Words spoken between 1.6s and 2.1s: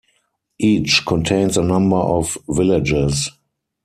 number